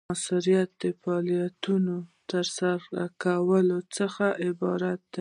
[0.09, 5.07] مؤثریت د فعالیتونو د ترسره کولو څخه عبارت دی.